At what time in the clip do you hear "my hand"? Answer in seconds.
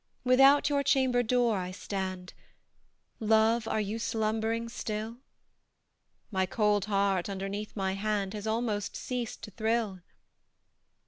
7.75-8.33